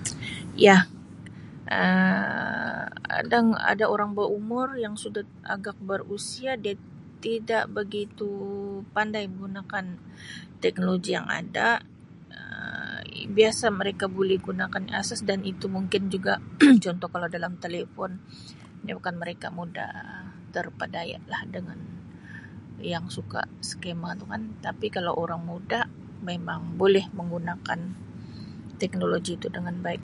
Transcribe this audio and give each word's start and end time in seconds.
Ya, 0.66 0.76
Um 1.78 2.82
kadang 3.12 3.48
ada 3.70 3.84
orang 3.94 4.10
bawah 4.16 4.32
umur 4.40 4.68
yang 4.84 4.94
sudah 5.02 5.24
agak 5.54 5.76
berusia 5.88 6.52
dia 6.64 6.74
tidak 7.24 7.64
begitu 7.78 8.30
pandai 8.96 9.24
menggunakan 9.32 9.84
teknologi 10.64 11.10
yang 11.18 11.28
ada 11.40 11.68
Um 12.38 12.98
biasa 13.38 13.64
mereka 13.80 14.04
boleh 14.18 14.38
gunakan 14.48 14.84
asas 15.00 15.20
dan 15.28 15.40
itu 15.52 15.66
mungkin 15.76 16.02
juga 16.14 16.34
contoh 16.84 17.08
kalau 17.14 17.28
dalam 17.36 17.52
talifon 17.62 18.12
menyebabkan 18.82 19.14
mereka 19.22 19.46
mudah 19.58 19.90
terpedayalah 20.54 21.40
dengan 21.54 21.78
yang 22.92 23.04
suka 23.16 23.40
scammer 23.70 24.12
tu 24.20 24.26
kan 24.32 24.42
tapi 24.66 24.86
kalau 24.96 25.12
orang 25.24 25.38
muda 25.50 25.80
memang 26.28 26.60
boleh 26.82 27.04
menggunakan 27.18 27.78
teknologi 28.82 29.32
itu 29.38 29.46
dengan 29.56 29.76
baik. 29.86 30.00